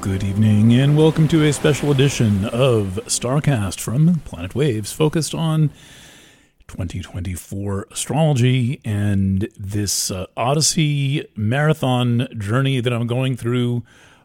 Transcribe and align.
Good 0.00 0.24
evening, 0.24 0.72
and 0.72 0.96
welcome 0.96 1.28
to 1.28 1.44
a 1.44 1.52
special 1.52 1.90
edition 1.90 2.46
of 2.46 2.98
StarCast 3.04 3.78
from 3.80 4.20
Planet 4.20 4.54
Waves, 4.54 4.92
focused 4.92 5.34
on 5.34 5.68
2024 6.68 7.86
astrology 7.90 8.80
and 8.82 9.46
this 9.58 10.10
uh, 10.10 10.24
Odyssey 10.38 11.28
marathon 11.36 12.28
journey 12.38 12.80
that 12.80 12.94
I'm 12.94 13.06
going 13.06 13.36
through, 13.36 13.82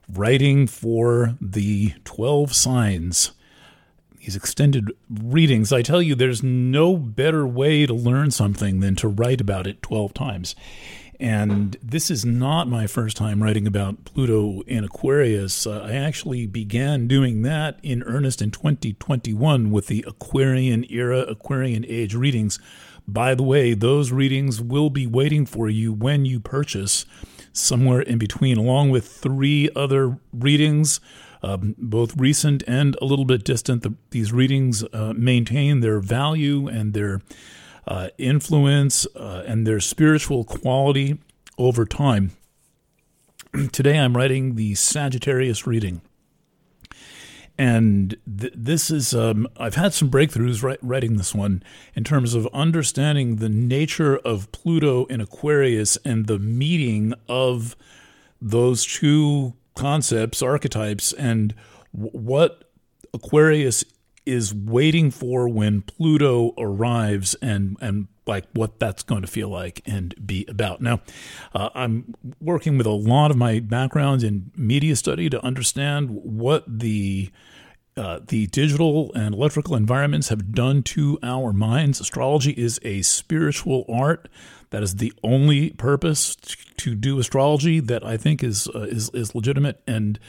writing 0.07 0.65
for 0.65 1.35
the 1.41 1.93
12 2.05 2.55
signs. 2.55 3.31
These 4.19 4.37
extended 4.37 4.93
readings, 5.09 5.73
I 5.73 5.81
tell 5.81 6.01
you, 6.01 6.15
there's 6.15 6.41
no 6.41 6.95
better 6.95 7.45
way 7.45 7.85
to 7.85 7.93
learn 7.93 8.31
something 8.31 8.79
than 8.79 8.95
to 8.95 9.09
write 9.09 9.41
about 9.41 9.67
it 9.67 9.81
12 9.81 10.13
times. 10.13 10.55
And 11.19 11.77
this 11.81 12.11
is 12.11 12.25
not 12.25 12.67
my 12.67 12.87
first 12.87 13.15
time 13.17 13.41
writing 13.41 13.67
about 13.67 14.03
Pluto 14.05 14.61
in 14.61 14.83
Aquarius. 14.83 15.65
Uh, 15.65 15.81
I 15.81 15.93
actually 15.93 16.45
began 16.45 17.07
doing 17.07 17.41
that 17.43 17.79
in 17.83 18.03
earnest 18.03 18.41
in 18.41 18.51
2021 18.51 19.71
with 19.71 19.87
the 19.87 20.03
Aquarian 20.07 20.85
era, 20.89 21.19
Aquarian 21.19 21.85
age 21.87 22.15
readings. 22.15 22.59
By 23.07 23.35
the 23.35 23.43
way, 23.43 23.73
those 23.73 24.11
readings 24.11 24.61
will 24.61 24.89
be 24.89 25.07
waiting 25.07 25.45
for 25.45 25.69
you 25.69 25.93
when 25.93 26.25
you 26.25 26.39
purchase 26.39 27.05
somewhere 27.53 28.01
in 28.01 28.17
between, 28.17 28.57
along 28.57 28.89
with 28.89 29.07
three 29.07 29.69
other 29.75 30.17
readings. 30.33 30.99
Um, 31.43 31.75
both 31.77 32.17
recent 32.17 32.63
and 32.67 32.97
a 32.99 33.05
little 33.05 33.25
bit 33.25 33.43
distant. 33.43 33.83
The, 33.83 33.93
these 34.09 34.33
readings 34.33 34.83
uh, 34.91 35.13
maintain 35.15 35.81
their 35.81 35.99
value 35.99 36.67
and 36.67 36.93
their 36.93 37.21
uh, 37.87 38.09
influence 38.17 39.05
uh, 39.15 39.43
and 39.45 39.65
their 39.65 39.79
spiritual 39.79 40.43
quality 40.43 41.19
over 41.57 41.85
time. 41.85 42.31
Today 43.71 43.97
I'm 43.97 44.15
writing 44.15 44.55
the 44.55 44.75
Sagittarius 44.75 45.65
reading. 45.65 46.01
And 47.57 48.17
th- 48.39 48.53
this 48.55 48.91
is, 48.91 49.13
um, 49.13 49.47
I've 49.57 49.75
had 49.75 49.93
some 49.93 50.09
breakthroughs 50.09 50.61
right, 50.61 50.79
writing 50.81 51.15
this 51.15 51.33
one 51.33 51.63
in 51.93 52.03
terms 52.03 52.33
of 52.33 52.47
understanding 52.53 53.37
the 53.37 53.49
nature 53.49 54.17
of 54.17 54.51
Pluto 54.51 55.05
in 55.05 55.21
Aquarius 55.21 55.97
and 56.03 56.27
the 56.27 56.39
meeting 56.39 57.13
of 57.29 57.77
those 58.41 58.85
two 58.85 59.53
concepts, 59.75 60.41
archetypes, 60.41 61.13
and 61.13 61.55
w- 61.93 62.11
what 62.11 62.69
Aquarius 63.13 63.85
is 64.25 64.53
waiting 64.53 65.11
for 65.11 65.47
when 65.47 65.81
Pluto 65.81 66.53
arrives 66.57 67.35
and 67.41 67.77
and 67.81 68.07
like 68.27 68.45
what 68.53 68.79
that's 68.79 69.03
going 69.03 69.21
to 69.21 69.27
feel 69.27 69.49
like 69.49 69.81
and 69.85 70.15
be 70.25 70.45
about. 70.47 70.81
Now, 70.81 71.01
uh, 71.53 71.69
I'm 71.75 72.15
working 72.41 72.77
with 72.77 72.87
a 72.87 72.91
lot 72.91 73.29
of 73.29 73.37
my 73.37 73.59
backgrounds 73.59 74.23
in 74.23 74.51
media 74.55 74.95
study 74.95 75.29
to 75.29 75.43
understand 75.43 76.09
what 76.09 76.63
the 76.67 77.31
uh, 77.97 78.19
the 78.27 78.47
digital 78.47 79.13
and 79.13 79.33
electrical 79.33 79.75
environments 79.75 80.27
have 80.29 80.51
done 80.51 80.83
to 80.83 81.17
our 81.23 81.53
minds. 81.53 82.01
Astrology 82.01 82.51
is 82.51 82.79
a 82.83 83.01
spiritual 83.03 83.85
art. 83.87 84.27
That 84.71 84.83
is 84.83 84.95
the 84.95 85.13
only 85.23 85.69
purpose 85.69 86.35
to 86.77 86.95
do 86.95 87.19
astrology 87.19 87.79
that 87.79 88.05
I 88.05 88.17
think 88.17 88.43
is 88.43 88.67
uh, 88.75 88.79
is 88.79 89.09
is 89.11 89.33
legitimate, 89.33 89.81
and 89.87 90.19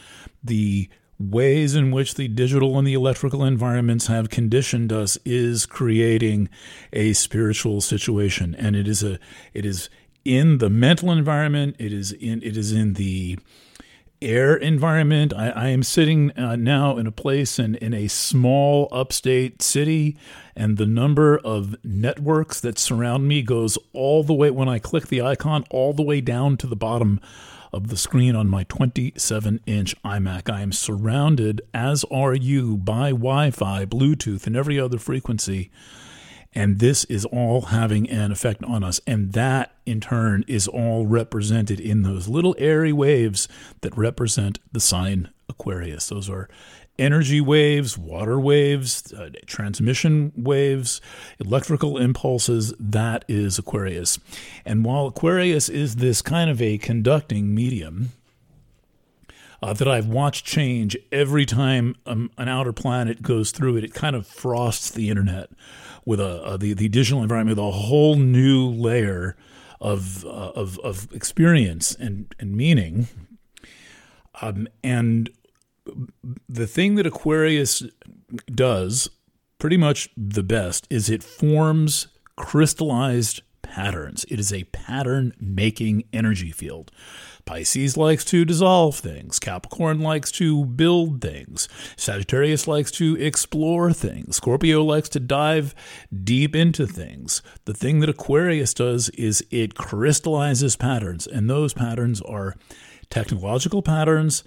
the 0.45 0.89
ways 1.19 1.75
in 1.75 1.91
which 1.91 2.15
the 2.15 2.29
digital 2.29 2.79
and 2.79 2.87
the 2.87 2.95
electrical 2.95 3.45
environments 3.45 4.07
have 4.07 4.29
conditioned 4.31 4.93
us 4.93 5.17
is 5.25 5.67
creating 5.67 6.49
a 6.93 7.13
spiritual 7.15 7.81
situation. 7.81 8.55
And 8.55 8.77
it 8.77 8.87
is 8.87 9.03
a 9.03 9.19
it 9.55 9.65
is 9.65 9.89
in 10.25 10.59
the 10.59 10.71
mental 10.71 11.11
environment. 11.11 11.77
It 11.79 11.93
is 11.93 12.13
in 12.13 12.43
it 12.43 12.57
is 12.57 12.73
in 12.73 12.95
the 12.95 13.39
air 14.23 14.57
environment 14.57 15.33
i, 15.35 15.51
I 15.51 15.69
am 15.69 15.83
sitting 15.83 16.31
uh, 16.33 16.57
now 16.57 16.97
in 16.97 17.07
a 17.07 17.13
place 17.13 17.59
in, 17.59 17.75
in 17.77 17.95
a 17.95 18.09
small 18.09 18.89
upstate 18.91 19.63
city 19.63 20.17
and 20.55 20.77
the 20.77 20.87
number 20.87 21.39
of 21.39 21.77
networks 21.85 22.61
that 22.61 22.79
surround 22.79 23.29
me 23.29 23.43
goes 23.43 23.79
all 23.93 24.23
the 24.23 24.35
way 24.35 24.51
when 24.51 24.69
i 24.69 24.79
click 24.79 25.09
the 25.09 25.23
icon 25.23 25.65
all 25.71 25.93
the 25.93 26.03
way 26.03 26.21
down 26.21 26.57
to 26.57 26.67
the 26.67 26.77
bottom 26.77 27.21
of 27.73 27.89
the 27.89 27.97
screen 27.97 28.35
on 28.35 28.49
my 28.49 28.65
27 28.65 29.61
inch 29.67 30.03
iMac. 30.03 30.51
I 30.51 30.63
am 30.63 30.73
surrounded, 30.73 31.61
as 31.75 32.05
are 32.11 32.35
you, 32.35 32.79
by 32.79 33.11
Wi 33.11 33.51
Fi, 33.51 33.85
Bluetooth, 33.85 34.47
and 34.47 34.57
every 34.57 34.81
other 34.81 34.99
frequency. 34.99 35.71
And 36.57 36.79
this 36.79 37.05
is 37.05 37.27
all 37.27 37.61
having 37.67 38.09
an 38.09 38.33
effect 38.33 38.65
on 38.65 38.83
us. 38.83 38.99
And 39.07 39.35
that, 39.35 39.75
in 39.85 40.01
turn, 40.01 40.43
is 40.49 40.67
all 40.67 41.05
represented 41.05 41.79
in 41.79 42.01
those 42.01 42.29
little 42.29 42.57
airy 42.59 42.95
waves 42.95 43.47
that 43.83 43.97
represent 43.97 44.59
the 44.73 44.81
sign 44.81 45.29
Aquarius. 45.51 46.09
Those 46.09 46.31
are 46.31 46.49
energy 46.99 47.43
waves, 47.43 47.99
water 47.99 48.41
waves, 48.41 49.13
uh, 49.13 49.29
transmission 49.45 50.33
waves, 50.35 51.03
electrical 51.39 51.99
impulses. 51.99 52.73
That 52.81 53.27
is 53.29 53.59
Aquarius. 53.59 54.19
And 54.65 54.83
while 54.83 55.07
Aquarius 55.07 55.69
is 55.69 55.97
this 55.97 56.23
kind 56.23 56.49
of 56.49 56.63
a 56.63 56.79
conducting 56.79 57.55
medium, 57.55 58.13
uh, 59.63 59.73
that 59.73 59.89
I've 59.89 60.07
watched 60.07 60.45
change 60.45 60.97
every 61.11 61.47
time 61.47 61.97
um, 62.07 62.31
an 62.39 62.49
outer 62.49 62.73
planet 62.73 63.23
goes 63.23 63.51
through 63.51 63.77
it. 63.77 63.85
It 63.85 63.95
kind 63.95 64.17
of 64.17 64.27
frosts 64.27 64.91
the 64.91 65.09
internet 65.11 65.51
with 66.05 66.21
a, 66.21 66.43
a 66.45 66.59
the, 66.59 66.75
the 66.75 66.89
digital 66.89 67.23
environment 67.23 67.59
with 67.59 67.67
a 67.67 67.71
whole 67.71 68.17
new 68.17 68.69
layer 68.69 69.37
of 69.81 70.25
uh, 70.25 70.53
of, 70.55 70.79
of 70.81 71.13
experience 71.13 71.95
and 71.95 72.35
and 72.39 72.57
meaning. 72.57 73.09
Um, 74.43 74.69
and 74.85 75.31
the 76.49 76.67
thing 76.67 76.97
that 76.97 77.07
Aquarius 77.07 77.83
does 78.53 79.09
pretty 79.59 79.77
much 79.77 80.11
the 80.17 80.43
best 80.43 80.87
is 80.91 81.09
it 81.09 81.23
forms 81.23 82.09
crystallized 82.37 83.43
patterns. 83.63 84.25
It 84.29 84.39
is 84.39 84.53
a 84.53 84.65
pattern 84.65 85.33
making 85.41 86.05
energy 86.13 86.51
field. 86.51 86.91
Pisces 87.47 87.97
likes 87.97 88.25
to 88.27 88.45
dissolve 88.45 88.97
things. 88.97 89.39
Capricorn 89.39 90.01
likes 90.01 90.33
to 90.33 90.67
build 90.67 91.21
things. 91.23 91.69
Sagittarius 91.97 92.67
likes 92.67 92.91
to 92.91 93.17
explore 93.17 93.93
things. 93.93 94.37
Scorpio 94.37 94.83
likes 94.83 95.09
to 95.11 95.21
dive 95.21 95.75
deep 96.25 96.57
into 96.57 96.87
things. 96.87 97.43
The 97.65 97.73
thing 97.73 98.01
that 98.01 98.11
Aquarius 98.11 98.75
does 98.75 99.11
is 99.11 99.45
it 99.51 99.77
crystallizes 99.77 100.77
patterns, 100.77 101.27
and 101.27 101.49
those 101.49 101.73
patterns 101.73 102.21
are 102.23 102.57
technological 103.11 103.81
patterns 103.81 104.43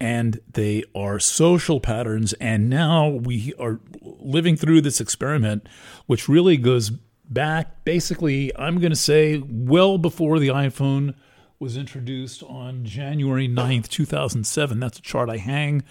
and 0.00 0.40
they 0.52 0.82
are 0.96 1.20
social 1.20 1.78
patterns. 1.78 2.32
And 2.34 2.68
now 2.68 3.08
we 3.08 3.54
are 3.60 3.78
living 4.02 4.56
through 4.56 4.80
this 4.80 5.00
experiment, 5.00 5.68
which 6.06 6.28
really 6.28 6.56
goes 6.56 6.90
back 6.90 7.84
basically, 7.84 8.50
I'm 8.56 8.80
going 8.80 8.90
to 8.90 8.96
say, 8.96 9.40
well 9.46 9.98
before 9.98 10.40
the 10.40 10.48
iPhone 10.48 11.14
was 11.62 11.76
introduced 11.76 12.42
on 12.42 12.84
January 12.84 13.48
9th, 13.48 13.86
2007. 13.86 14.80
That's 14.80 14.98
a 14.98 15.02
chart 15.02 15.30
I 15.30 15.36
hang 15.36 15.84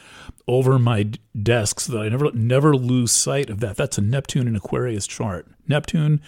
over 0.46 0.78
my 0.78 1.12
desk 1.42 1.80
so 1.80 1.94
that 1.94 2.02
I 2.02 2.10
never 2.10 2.30
never 2.34 2.76
lose 2.76 3.14
sight 3.14 3.50
of 3.50 3.62
that. 3.62 3.78
That's 3.78 3.98
a 3.98 4.02
Neptune 4.02 4.48
and 4.48 4.58
Aquarius 4.58 5.08
chart. 5.08 5.48
Neptune 5.70 6.20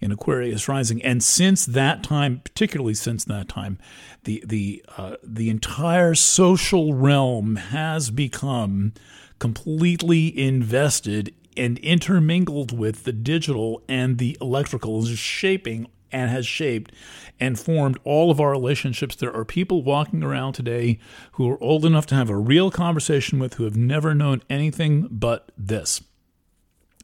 in 0.00 0.10
Aquarius 0.10 0.66
rising, 0.68 1.00
and 1.04 1.22
since 1.22 1.64
that 1.64 2.02
time, 2.02 2.40
particularly 2.42 2.94
since 2.94 3.24
that 3.26 3.48
time, 3.48 3.78
the 4.24 4.42
the 4.44 4.84
uh, 4.96 5.14
the 5.22 5.48
entire 5.48 6.16
social 6.16 6.92
realm 6.92 7.54
has 7.54 8.10
become 8.10 8.94
completely 9.38 10.36
invested 10.36 11.32
and 11.56 11.78
intermingled 11.78 12.76
with 12.76 13.04
the 13.04 13.12
digital 13.12 13.80
and 13.88 14.18
the 14.18 14.36
electrical, 14.40 15.04
is 15.04 15.16
shaping 15.16 15.86
and 16.12 16.30
has 16.30 16.46
shaped 16.46 16.92
and 17.40 17.58
formed 17.58 17.98
all 18.04 18.30
of 18.30 18.40
our 18.40 18.50
relationships. 18.50 19.16
There 19.16 19.34
are 19.34 19.44
people 19.44 19.82
walking 19.82 20.22
around 20.22 20.54
today 20.54 20.98
who 21.32 21.50
are 21.50 21.62
old 21.62 21.84
enough 21.84 22.06
to 22.06 22.14
have 22.14 22.30
a 22.30 22.36
real 22.36 22.70
conversation 22.70 23.38
with 23.38 23.54
who 23.54 23.64
have 23.64 23.76
never 23.76 24.14
known 24.14 24.42
anything 24.50 25.08
but 25.10 25.52
this. 25.56 26.02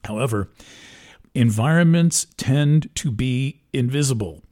However, 0.05 0.51
environments 1.35 2.27
tend 2.37 2.95
to 2.97 3.11
be 3.11 3.63
invisible. 3.73 4.43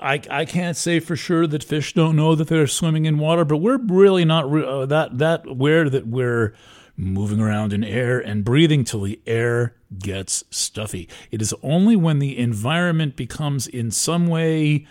I, 0.00 0.20
I 0.30 0.44
can't 0.44 0.76
say 0.76 1.00
for 1.00 1.16
sure 1.16 1.46
that 1.46 1.62
fish 1.62 1.92
don't 1.92 2.16
know 2.16 2.34
that 2.34 2.48
they're 2.48 2.66
swimming 2.66 3.04
in 3.04 3.18
water, 3.18 3.44
but 3.44 3.58
we're 3.58 3.78
really 3.78 4.24
not 4.24 4.52
uh, 4.52 4.86
that 4.86 5.18
that 5.18 5.46
aware 5.46 5.88
that 5.88 6.06
we're 6.06 6.54
moving 6.98 7.40
around 7.40 7.72
in 7.72 7.84
air 7.84 8.18
and 8.18 8.44
breathing 8.44 8.84
till 8.84 9.02
the 9.02 9.20
air 9.24 9.76
gets 9.98 10.44
stuffy. 10.50 11.08
It 11.30 11.40
is 11.40 11.54
only 11.62 11.96
when 11.96 12.18
the 12.18 12.36
environment 12.36 13.16
becomes 13.16 13.66
in 13.68 13.90
some 13.92 14.26
way 14.26 14.86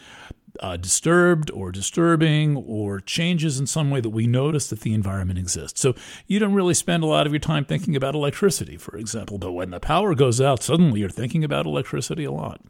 uh, 0.62 0.78
disturbed 0.78 1.52
or 1.52 1.72
disturbing 1.72 2.56
or 2.58 3.00
changes 3.00 3.60
in 3.60 3.68
some 3.68 3.92
way 3.92 4.00
that 4.02 4.10
we 4.10 4.26
notice 4.26 4.70
that 4.70 4.80
the 4.80 4.94
environment 4.94 5.38
exists. 5.38 5.82
So 5.82 5.94
you 6.26 6.40
don't 6.40 6.54
really 6.54 6.74
spend 6.74 7.04
a 7.04 7.08
lot 7.08 7.28
of 7.28 7.34
your 7.34 7.40
time 7.40 7.66
thinking 7.66 7.96
about 7.96 8.16
electricity, 8.16 8.78
for 8.78 8.98
example, 8.98 9.38
but 9.38 9.52
when 9.52 9.70
the 9.70 9.80
power 9.80 10.16
goes 10.16 10.42
out, 10.42 10.64
suddenly 10.64 11.02
you're 11.02 11.10
thinking 11.10 11.44
about 11.44 11.66
electricity 11.66 12.24
a 12.24 12.32
lot. 12.32 12.62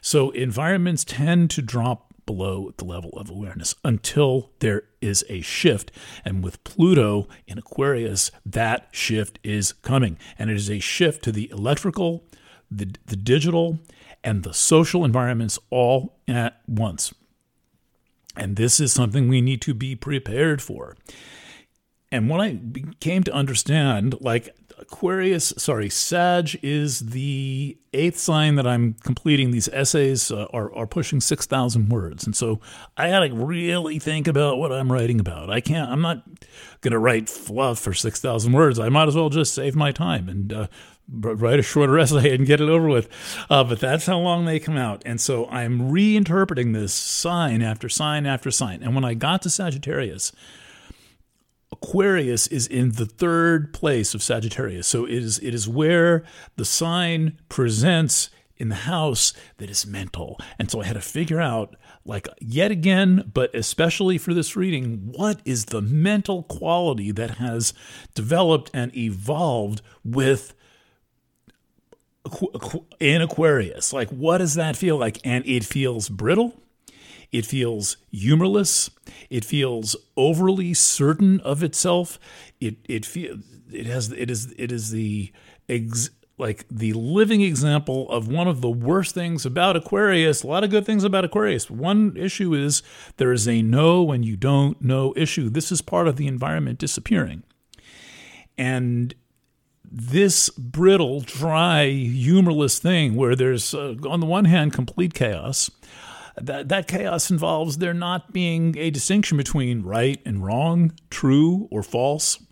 So 0.00 0.30
environments 0.30 1.04
tend 1.04 1.50
to 1.50 1.62
drop 1.62 2.07
below 2.28 2.74
the 2.76 2.84
level 2.84 3.08
of 3.16 3.30
awareness 3.30 3.74
until 3.82 4.50
there 4.58 4.82
is 5.00 5.24
a 5.30 5.40
shift. 5.40 5.90
And 6.26 6.44
with 6.44 6.62
Pluto 6.62 7.26
in 7.46 7.56
Aquarius, 7.56 8.30
that 8.44 8.88
shift 8.92 9.38
is 9.42 9.72
coming. 9.72 10.18
And 10.38 10.50
it 10.50 10.56
is 10.56 10.68
a 10.70 10.78
shift 10.78 11.24
to 11.24 11.32
the 11.32 11.48
electrical, 11.50 12.26
the, 12.70 12.94
the 13.06 13.16
digital, 13.16 13.78
and 14.22 14.42
the 14.42 14.52
social 14.52 15.06
environments 15.06 15.58
all 15.70 16.18
at 16.28 16.60
once. 16.68 17.14
And 18.36 18.56
this 18.56 18.78
is 18.78 18.92
something 18.92 19.26
we 19.26 19.40
need 19.40 19.62
to 19.62 19.72
be 19.72 19.96
prepared 19.96 20.60
for. 20.60 20.96
And 22.12 22.28
when 22.28 22.42
I 22.42 22.60
came 23.00 23.24
to 23.24 23.32
understand, 23.32 24.20
like 24.20 24.54
Aquarius, 24.90 25.52
sorry, 25.58 25.90
Sag 25.90 26.58
is 26.62 27.00
the 27.00 27.76
eighth 27.92 28.18
sign 28.18 28.54
that 28.54 28.66
I'm 28.66 28.94
completing. 29.04 29.50
These 29.50 29.68
essays 29.68 30.30
uh, 30.30 30.46
are, 30.54 30.74
are 30.74 30.86
pushing 30.86 31.20
6,000 31.20 31.90
words. 31.90 32.24
And 32.24 32.34
so 32.34 32.60
I 32.96 33.10
got 33.10 33.20
to 33.20 33.34
really 33.34 33.98
think 33.98 34.26
about 34.26 34.56
what 34.56 34.72
I'm 34.72 34.90
writing 34.90 35.20
about. 35.20 35.50
I 35.50 35.60
can't, 35.60 35.90
I'm 35.90 36.00
not 36.00 36.24
going 36.80 36.92
to 36.92 36.98
write 36.98 37.28
fluff 37.28 37.78
for 37.78 37.92
6,000 37.92 38.52
words. 38.52 38.78
I 38.78 38.88
might 38.88 39.08
as 39.08 39.14
well 39.14 39.28
just 39.28 39.54
save 39.54 39.76
my 39.76 39.92
time 39.92 40.26
and 40.26 40.52
uh, 40.54 40.66
write 41.10 41.58
a 41.58 41.62
shorter 41.62 41.98
essay 41.98 42.34
and 42.34 42.46
get 42.46 42.62
it 42.62 42.68
over 42.70 42.88
with. 42.88 43.10
Uh, 43.50 43.64
but 43.64 43.80
that's 43.80 44.06
how 44.06 44.18
long 44.18 44.46
they 44.46 44.58
come 44.58 44.78
out. 44.78 45.02
And 45.04 45.20
so 45.20 45.46
I'm 45.50 45.90
reinterpreting 45.90 46.72
this 46.72 46.94
sign 46.94 47.60
after 47.60 47.90
sign 47.90 48.24
after 48.24 48.50
sign. 48.50 48.82
And 48.82 48.94
when 48.94 49.04
I 49.04 49.12
got 49.12 49.42
to 49.42 49.50
Sagittarius, 49.50 50.32
Aquarius 51.70 52.46
is 52.46 52.66
in 52.66 52.92
the 52.92 53.06
third 53.06 53.72
place 53.72 54.14
of 54.14 54.22
Sagittarius. 54.22 54.86
So 54.86 55.04
it 55.04 55.12
is 55.12 55.38
it 55.40 55.54
is 55.54 55.68
where 55.68 56.24
the 56.56 56.64
sign 56.64 57.38
presents 57.48 58.30
in 58.56 58.68
the 58.68 58.74
house 58.74 59.32
that 59.58 59.70
is 59.70 59.86
mental. 59.86 60.38
And 60.58 60.70
so 60.70 60.80
I 60.80 60.84
had 60.84 60.94
to 60.94 61.00
figure 61.00 61.40
out 61.40 61.76
like 62.04 62.26
yet 62.40 62.70
again, 62.70 63.30
but 63.32 63.54
especially 63.54 64.18
for 64.18 64.34
this 64.34 64.56
reading, 64.56 65.12
what 65.14 65.40
is 65.44 65.66
the 65.66 65.82
mental 65.82 66.42
quality 66.44 67.12
that 67.12 67.32
has 67.32 67.74
developed 68.14 68.70
and 68.74 68.94
evolved 68.96 69.82
with 70.04 70.54
in 72.98 73.22
Aquarius? 73.22 73.92
Like 73.92 74.08
what 74.10 74.38
does 74.38 74.54
that 74.54 74.76
feel 74.76 74.96
like? 74.96 75.20
And 75.24 75.46
it 75.46 75.64
feels 75.64 76.08
brittle 76.08 76.54
it 77.32 77.44
feels 77.44 77.96
humorless. 78.10 78.90
It 79.30 79.44
feels 79.44 79.96
overly 80.16 80.74
certain 80.74 81.40
of 81.40 81.62
itself. 81.62 82.18
It 82.60 82.76
it 82.88 83.04
feel 83.04 83.38
it 83.70 83.86
has 83.86 84.10
it 84.12 84.30
is 84.30 84.54
it 84.58 84.72
is 84.72 84.90
the 84.90 85.32
ex, 85.68 86.10
like 86.38 86.64
the 86.70 86.92
living 86.94 87.42
example 87.42 88.10
of 88.10 88.28
one 88.28 88.48
of 88.48 88.60
the 88.60 88.70
worst 88.70 89.14
things 89.14 89.44
about 89.44 89.76
Aquarius. 89.76 90.42
A 90.42 90.46
lot 90.46 90.64
of 90.64 90.70
good 90.70 90.86
things 90.86 91.04
about 91.04 91.24
Aquarius. 91.24 91.70
One 91.70 92.16
issue 92.16 92.54
is 92.54 92.82
there 93.16 93.32
is 93.32 93.46
a 93.46 93.60
no 93.62 94.02
when 94.02 94.22
you 94.22 94.36
don't 94.36 94.80
know 94.80 95.12
issue. 95.16 95.50
This 95.50 95.70
is 95.70 95.82
part 95.82 96.08
of 96.08 96.16
the 96.16 96.26
environment 96.26 96.78
disappearing. 96.78 97.42
And 98.56 99.14
this 99.90 100.48
brittle, 100.50 101.20
dry, 101.20 101.88
humorless 101.88 102.78
thing 102.78 103.14
where 103.14 103.34
there's, 103.34 103.72
uh, 103.72 103.94
on 104.08 104.20
the 104.20 104.26
one 104.26 104.44
hand, 104.44 104.72
complete 104.72 105.14
chaos, 105.14 105.70
that, 106.42 106.68
that 106.68 106.88
chaos 106.88 107.30
involves 107.30 107.78
there 107.78 107.94
not 107.94 108.32
being 108.32 108.76
a 108.78 108.90
distinction 108.90 109.36
between 109.36 109.82
right 109.82 110.20
and 110.24 110.44
wrong, 110.44 110.92
true 111.10 111.68
or 111.70 111.82
false. 111.82 112.42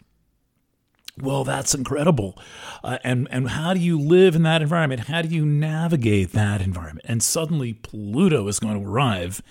Well, 1.18 1.44
that's 1.44 1.74
incredible. 1.74 2.38
Uh, 2.84 2.98
and, 3.02 3.26
and 3.30 3.48
how 3.48 3.72
do 3.72 3.80
you 3.80 3.98
live 3.98 4.36
in 4.36 4.42
that 4.42 4.60
environment? 4.60 5.08
How 5.08 5.22
do 5.22 5.34
you 5.34 5.46
navigate 5.46 6.32
that 6.32 6.60
environment? 6.60 7.06
And 7.08 7.22
suddenly 7.22 7.72
Pluto 7.72 8.46
is 8.48 8.58
going 8.60 8.78
to 8.78 8.86
arrive 8.86 9.42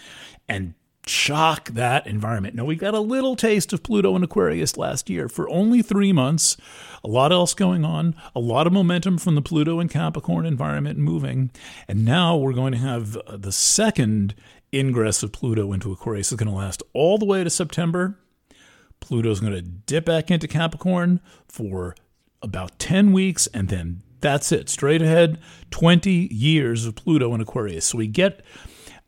and 0.47 0.75
shock 1.07 1.69
that 1.71 2.07
environment. 2.07 2.55
Now, 2.55 2.65
we 2.65 2.75
got 2.75 2.93
a 2.93 2.99
little 2.99 3.35
taste 3.35 3.73
of 3.73 3.83
Pluto 3.83 4.15
and 4.15 4.23
Aquarius 4.23 4.77
last 4.77 5.09
year 5.09 5.29
for 5.29 5.49
only 5.49 5.81
three 5.81 6.11
months. 6.11 6.57
A 7.03 7.07
lot 7.07 7.31
else 7.31 7.53
going 7.53 7.85
on, 7.85 8.15
a 8.35 8.39
lot 8.39 8.67
of 8.67 8.73
momentum 8.73 9.17
from 9.17 9.35
the 9.35 9.41
Pluto 9.41 9.79
and 9.79 9.89
Capricorn 9.89 10.45
environment 10.45 10.97
moving. 10.97 11.51
And 11.87 12.03
now 12.03 12.35
we're 12.35 12.53
going 12.53 12.71
to 12.71 12.79
have 12.79 13.17
uh, 13.17 13.37
the 13.37 13.51
second 13.51 14.35
ingress 14.73 15.21
of 15.23 15.31
Pluto 15.31 15.71
into 15.73 15.91
Aquarius. 15.91 16.31
It's 16.31 16.39
going 16.39 16.51
to 16.51 16.57
last 16.57 16.81
all 16.93 17.17
the 17.17 17.25
way 17.25 17.43
to 17.43 17.49
September. 17.49 18.17
Pluto's 18.99 19.39
going 19.39 19.53
to 19.53 19.61
dip 19.61 20.05
back 20.05 20.31
into 20.31 20.47
Capricorn 20.47 21.21
for 21.47 21.95
about 22.41 22.79
10 22.79 23.13
weeks, 23.13 23.47
and 23.47 23.69
then 23.69 24.01
that's 24.21 24.51
it. 24.51 24.69
Straight 24.69 25.01
ahead, 25.01 25.39
20 25.69 26.33
years 26.33 26.85
of 26.85 26.95
Pluto 26.95 27.33
in 27.35 27.41
Aquarius. 27.41 27.85
So 27.85 27.99
we 27.99 28.07
get 28.07 28.41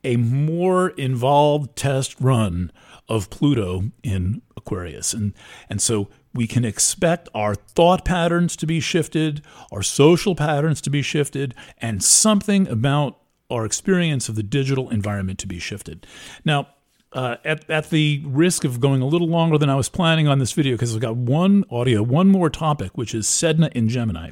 a 0.07 0.15
more 0.15 0.89
involved 0.91 1.75
test 1.75 2.15
run 2.21 2.71
of 3.09 3.29
Pluto 3.29 3.91
in 4.03 4.41
Aquarius. 4.55 5.13
And, 5.13 5.33
and 5.69 5.81
so 5.81 6.07
we 6.33 6.47
can 6.47 6.63
expect 6.63 7.27
our 7.33 7.55
thought 7.55 8.05
patterns 8.05 8.55
to 8.57 8.65
be 8.65 8.79
shifted, 8.79 9.41
our 9.71 9.83
social 9.83 10.33
patterns 10.33 10.79
to 10.81 10.89
be 10.89 11.01
shifted, 11.01 11.53
and 11.79 12.01
something 12.01 12.67
about 12.67 13.19
our 13.49 13.65
experience 13.65 14.29
of 14.29 14.35
the 14.35 14.43
digital 14.43 14.89
environment 14.89 15.39
to 15.39 15.47
be 15.47 15.59
shifted. 15.59 16.07
Now, 16.45 16.67
uh, 17.13 17.37
at, 17.43 17.69
at 17.69 17.89
the 17.89 18.21
risk 18.25 18.63
of 18.63 18.79
going 18.79 19.01
a 19.01 19.05
little 19.05 19.29
longer 19.29 19.57
than 19.57 19.69
I 19.69 19.75
was 19.75 19.89
planning 19.89 20.27
on 20.27 20.39
this 20.39 20.51
video, 20.53 20.75
because 20.75 20.93
I've 20.93 21.01
got 21.01 21.15
one 21.15 21.65
audio, 21.71 22.01
one 22.03 22.27
more 22.27 22.49
topic, 22.49 22.97
which 22.97 23.13
is 23.15 23.25
Sedna 23.25 23.71
in 23.73 23.89
Gemini. 23.89 24.31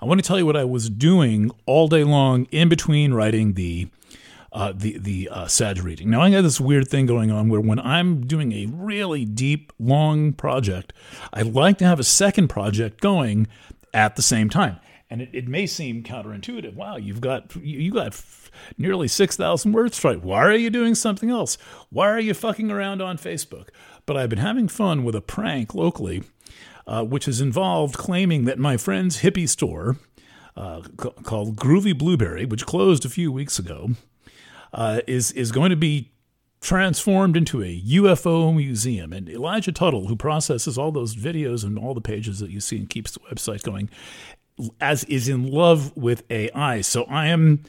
I 0.00 0.04
want 0.04 0.22
to 0.22 0.26
tell 0.26 0.38
you 0.38 0.46
what 0.46 0.56
I 0.56 0.64
was 0.64 0.90
doing 0.90 1.50
all 1.66 1.88
day 1.88 2.04
long 2.04 2.46
in 2.50 2.68
between 2.68 3.14
writing 3.14 3.54
the 3.54 3.88
uh, 4.52 4.72
the 4.74 4.98
the 4.98 5.28
uh, 5.30 5.46
Sag 5.46 5.82
reading. 5.82 6.10
Now 6.10 6.22
I 6.22 6.30
got 6.30 6.42
this 6.42 6.60
weird 6.60 6.88
thing 6.88 7.06
going 7.06 7.30
on 7.30 7.48
where 7.48 7.60
when 7.60 7.78
I'm 7.78 8.26
doing 8.26 8.52
a 8.52 8.66
really 8.66 9.24
deep, 9.24 9.72
long 9.78 10.32
project, 10.32 10.92
I 11.32 11.42
like 11.42 11.78
to 11.78 11.84
have 11.84 12.00
a 12.00 12.04
second 12.04 12.48
project 12.48 13.00
going 13.00 13.46
at 13.92 14.16
the 14.16 14.22
same 14.22 14.48
time. 14.48 14.78
And 15.10 15.22
it, 15.22 15.30
it 15.32 15.48
may 15.48 15.66
seem 15.66 16.02
counterintuitive. 16.02 16.74
Wow, 16.74 16.96
you've 16.96 17.20
got 17.20 17.56
you 17.56 17.92
got 17.92 18.20
nearly 18.76 19.08
six 19.08 19.36
thousand 19.36 19.72
words 19.72 20.02
right. 20.04 20.22
Why 20.22 20.44
are 20.44 20.54
you 20.56 20.70
doing 20.70 20.94
something 20.94 21.30
else? 21.30 21.56
Why 21.90 22.08
are 22.10 22.20
you 22.20 22.34
fucking 22.34 22.70
around 22.70 23.00
on 23.00 23.16
Facebook? 23.16 23.68
But 24.04 24.16
I've 24.16 24.30
been 24.30 24.38
having 24.38 24.68
fun 24.68 25.04
with 25.04 25.14
a 25.14 25.20
prank 25.20 25.74
locally, 25.74 26.22
uh, 26.86 27.04
which 27.04 27.26
has 27.26 27.40
involved 27.40 27.96
claiming 27.96 28.44
that 28.46 28.58
my 28.58 28.76
friend's 28.76 29.20
hippie 29.20 29.48
store, 29.48 29.96
uh, 30.56 30.82
called 30.96 31.56
Groovy 31.56 31.96
Blueberry, 31.96 32.44
which 32.44 32.66
closed 32.66 33.04
a 33.04 33.10
few 33.10 33.30
weeks 33.30 33.58
ago, 33.58 33.90
uh, 34.72 35.00
is 35.06 35.32
is 35.32 35.52
going 35.52 35.70
to 35.70 35.76
be 35.76 36.10
transformed 36.60 37.36
into 37.36 37.62
a 37.62 37.80
UFO 37.82 38.54
museum. 38.54 39.12
And 39.12 39.28
Elijah 39.28 39.72
Tuttle, 39.72 40.08
who 40.08 40.16
processes 40.16 40.76
all 40.76 40.90
those 40.90 41.14
videos 41.14 41.64
and 41.64 41.78
all 41.78 41.94
the 41.94 42.00
pages 42.00 42.40
that 42.40 42.50
you 42.50 42.60
see 42.60 42.78
and 42.78 42.90
keeps 42.90 43.12
the 43.12 43.20
website 43.20 43.62
going, 43.62 43.88
as 44.80 45.04
is 45.04 45.28
in 45.28 45.50
love 45.50 45.96
with 45.96 46.24
AI. 46.30 46.80
So 46.80 47.04
I 47.04 47.26
am 47.26 47.62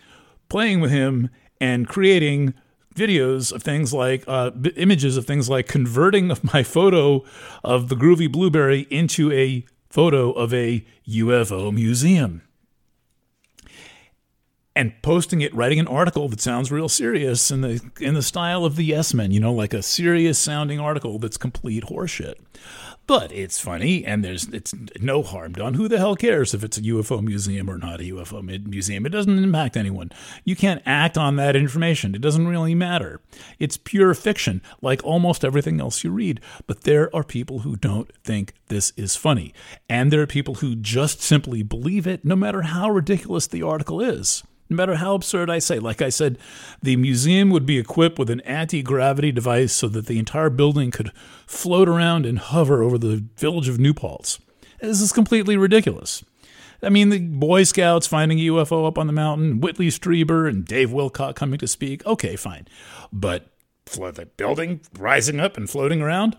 playing 0.49 0.81
with 0.81 0.91
him 0.91 1.29
and 1.61 1.87
creating 1.87 2.53
videos 2.95 3.53
of 3.53 3.61
things 3.61 3.93
like 3.93 4.23
uh, 4.27 4.51
images 4.75 5.15
of 5.15 5.25
things 5.25 5.49
like 5.49 5.67
converting 5.67 6.31
of 6.31 6.43
my 6.53 6.63
photo 6.63 7.23
of 7.63 7.89
the 7.89 7.95
groovy 7.95 8.31
blueberry 8.31 8.87
into 8.89 9.31
a 9.31 9.63
photo 9.89 10.31
of 10.31 10.53
a 10.53 10.83
UFO 11.07 11.71
museum 11.73 12.41
and 14.79 14.93
posting 15.01 15.41
it, 15.41 15.53
writing 15.53 15.77
an 15.77 15.89
article 15.89 16.29
that 16.29 16.39
sounds 16.39 16.71
real 16.71 16.87
serious 16.87 17.51
in 17.51 17.59
the 17.59 17.81
in 17.99 18.13
the 18.13 18.21
style 18.21 18.63
of 18.63 18.77
the 18.77 18.85
Yes 18.85 19.13
Men, 19.13 19.29
you 19.29 19.41
know, 19.41 19.53
like 19.53 19.73
a 19.73 19.83
serious 19.83 20.39
sounding 20.39 20.79
article 20.79 21.19
that's 21.19 21.35
complete 21.35 21.83
horseshit. 21.83 22.35
But 23.05 23.33
it's 23.33 23.59
funny, 23.59 24.05
and 24.05 24.23
there's 24.23 24.47
it's 24.47 24.73
no 25.01 25.21
harm 25.21 25.51
done. 25.51 25.73
Who 25.73 25.89
the 25.89 25.97
hell 25.97 26.15
cares 26.15 26.53
if 26.53 26.63
it's 26.63 26.77
a 26.77 26.81
UFO 26.81 27.21
museum 27.21 27.69
or 27.69 27.77
not 27.77 27.99
a 27.99 28.03
UFO 28.03 28.41
museum? 28.41 29.05
It 29.05 29.09
doesn't 29.09 29.43
impact 29.43 29.75
anyone. 29.75 30.13
You 30.45 30.55
can't 30.55 30.81
act 30.85 31.17
on 31.17 31.35
that 31.35 31.57
information. 31.57 32.15
It 32.15 32.21
doesn't 32.21 32.47
really 32.47 32.73
matter. 32.73 33.19
It's 33.57 33.75
pure 33.75 34.13
fiction, 34.13 34.61
like 34.81 35.03
almost 35.03 35.43
everything 35.43 35.81
else 35.81 36.05
you 36.05 36.11
read. 36.11 36.39
But 36.67 36.81
there 36.81 37.13
are 37.13 37.25
people 37.25 37.59
who 37.59 37.75
don't 37.75 38.09
think 38.23 38.53
this 38.67 38.93
is 38.95 39.17
funny, 39.17 39.53
and 39.89 40.09
there 40.09 40.21
are 40.21 40.27
people 40.27 40.55
who 40.55 40.77
just 40.77 41.21
simply 41.21 41.63
believe 41.63 42.07
it, 42.07 42.23
no 42.23 42.37
matter 42.37 42.61
how 42.61 42.89
ridiculous 42.89 43.45
the 43.45 43.63
article 43.63 43.99
is 43.99 44.43
no 44.69 44.75
matter 44.75 44.95
how 44.95 45.15
absurd 45.15 45.49
I 45.49 45.59
say. 45.59 45.79
Like 45.79 46.01
I 46.01 46.09
said, 46.09 46.37
the 46.81 46.95
museum 46.95 47.49
would 47.49 47.65
be 47.65 47.77
equipped 47.77 48.19
with 48.19 48.29
an 48.29 48.41
anti 48.41 48.81
gravity 48.81 49.31
device 49.31 49.73
so 49.73 49.87
that 49.89 50.05
the 50.05 50.19
entire 50.19 50.49
building 50.49 50.91
could 50.91 51.11
float 51.47 51.89
around 51.89 52.25
and 52.25 52.39
hover 52.39 52.83
over 52.83 52.97
the 52.97 53.23
village 53.37 53.67
of 53.67 53.79
New 53.79 53.93
Paltz. 53.93 54.39
This 54.79 55.01
is 55.01 55.11
completely 55.11 55.57
ridiculous. 55.57 56.23
I 56.81 56.89
mean, 56.89 57.09
the 57.09 57.19
Boy 57.19 57.63
Scouts 57.63 58.07
finding 58.07 58.39
a 58.39 58.47
UFO 58.47 58.87
up 58.87 58.97
on 58.97 59.07
the 59.07 59.13
mountain, 59.13 59.59
Whitley 59.59 59.87
Strieber 59.87 60.47
and 60.47 60.63
Dave 60.63 60.91
Wilcock 60.91 61.35
coming 61.35 61.59
to 61.59 61.67
speak. 61.67 62.05
Okay, 62.05 62.35
fine. 62.37 62.67
But 63.11 63.47
float 63.85 64.15
the 64.15 64.27
building 64.27 64.81
rising 64.97 65.39
up 65.39 65.57
and 65.57 65.69
floating 65.69 66.01
around? 66.01 66.37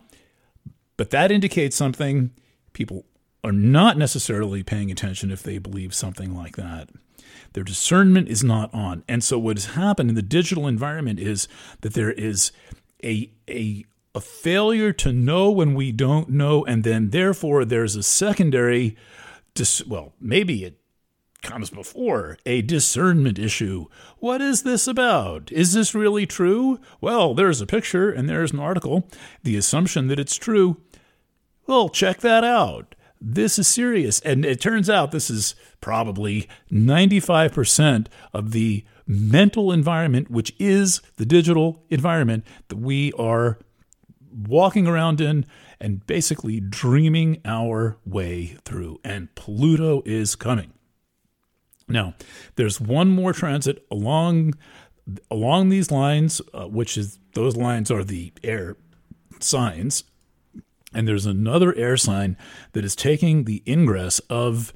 But 0.97 1.11
that 1.11 1.31
indicates 1.31 1.77
something. 1.77 2.31
People 2.73 3.05
are 3.43 3.53
not 3.53 3.99
necessarily 3.99 4.63
paying 4.63 4.91
attention 4.91 5.31
if 5.31 5.43
they 5.43 5.59
believe 5.59 5.95
something 5.95 6.35
like 6.35 6.57
that. 6.57 6.89
Their 7.53 7.65
discernment 7.65 8.29
is 8.29 8.45
not 8.45 8.73
on. 8.73 9.03
And 9.09 9.25
so 9.25 9.39
what 9.39 9.57
has 9.57 9.75
happened 9.75 10.11
in 10.11 10.17
the 10.17 10.23
digital 10.23 10.67
environment 10.67 11.19
is 11.19 11.49
that 11.81 11.95
there 11.95 12.13
is 12.13 12.53
a 13.03 13.31
a 13.49 13.85
a 14.15 14.21
failure 14.21 14.93
to 14.93 15.13
know 15.13 15.51
when 15.51 15.75
we 15.75 15.93
don't 15.93 16.29
know, 16.31 16.65
and 16.65 16.83
then 16.85 17.11
therefore 17.11 17.65
there's 17.65 17.97
a 17.97 18.03
secondary 18.03 18.97
dis- 19.55 19.87
well, 19.87 20.13
maybe 20.21 20.65
it 20.65 20.81
comes 21.43 21.71
before 21.71 22.39
a 22.45 22.63
discernment 22.63 23.39
issue. 23.39 23.87
What 24.19 24.41
is 24.41 24.63
this 24.63 24.87
about? 24.87 25.51
Is 25.53 25.73
this 25.73 25.95
really 25.95 26.27
true? 26.27 26.81
Well, 27.01 27.35
there's 27.35 27.61
a 27.61 27.67
picture 27.67 28.11
and 28.11 28.29
there's 28.29 28.53
an 28.53 28.61
article. 28.61 29.09
The 29.43 29.57
assumption 29.57 30.09
that 30.09 30.21
it's 30.21 30.37
true. 30.37 30.79
Well, 31.67 31.89
check 31.89 32.21
that 32.21 32.45
out. 32.45 32.95
This 33.21 33.59
is 33.59 33.69
serious. 33.69 34.21
And 34.21 34.45
it 34.45 34.61
turns 34.61 34.89
out 34.89 35.13
this 35.13 35.31
is 35.31 35.55
probably 35.81 36.49
95% 36.73 38.07
of 38.33 38.53
the 38.53 38.85
mental 39.07 39.73
environment, 39.73 40.31
which 40.31 40.55
is 40.59 41.03
the 41.17 41.27
digital 41.27 41.83
environment 41.91 42.45
that 42.69 42.79
we 42.79 43.13
are 43.13 43.59
walking 44.33 44.87
around 44.87 45.21
in 45.21 45.45
and 45.81 46.07
basically 46.07 46.61
dreaming 46.61 47.41
our 47.45 47.99
way 48.07 48.57
through. 48.65 49.01
And 49.05 49.35
Pluto 49.35 50.03
is 50.07 50.35
coming. 50.37 50.73
Now, 51.89 52.15
there's 52.55 52.81
one 52.81 53.11
more 53.11 53.33
transit 53.33 53.85
along 53.91 54.55
along 55.31 55.71
these 55.71 55.91
lines, 55.91 56.41
uh, 56.55 56.67
which 56.67 56.97
is 56.97 57.19
those 57.35 57.57
lines 57.57 57.91
are 57.91 58.05
the 58.05 58.33
air 58.45 58.77
signs, 59.41 60.05
and 60.95 61.07
there's 61.07 61.27
another 61.27 61.75
air 61.77 61.97
sign 61.97 62.37
that 62.73 62.85
is 62.85 62.97
taking 62.97 63.45
the 63.45 63.63
ingress 63.67 64.21
of. 64.31 64.73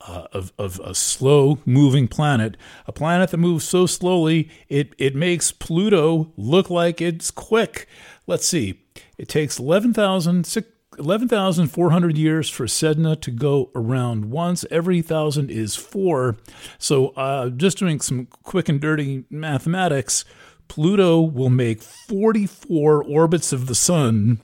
Uh, 0.00 0.28
of, 0.32 0.52
of 0.58 0.80
a 0.84 0.94
slow 0.94 1.58
moving 1.66 2.06
planet, 2.06 2.56
a 2.86 2.92
planet 2.92 3.30
that 3.30 3.36
moves 3.38 3.64
so 3.64 3.84
slowly 3.84 4.48
it, 4.68 4.94
it 4.96 5.16
makes 5.16 5.50
Pluto 5.50 6.32
look 6.36 6.70
like 6.70 7.00
it's 7.00 7.32
quick. 7.32 7.88
Let's 8.24 8.46
see, 8.46 8.80
it 9.18 9.28
takes 9.28 9.58
11,000 9.58 10.46
11,400 10.98 12.18
years 12.18 12.50
for 12.50 12.66
Sedna 12.66 13.20
to 13.20 13.30
go 13.30 13.70
around 13.74 14.30
once. 14.30 14.64
Every 14.70 15.00
thousand 15.00 15.50
is 15.50 15.76
four. 15.76 16.36
So, 16.78 17.08
uh, 17.08 17.50
just 17.50 17.78
doing 17.78 18.00
some 18.00 18.26
quick 18.26 18.68
and 18.68 18.80
dirty 18.80 19.24
mathematics, 19.30 20.24
Pluto 20.66 21.20
will 21.20 21.50
make 21.50 21.82
44 21.82 23.04
orbits 23.04 23.52
of 23.52 23.66
the 23.66 23.74
sun 23.74 24.40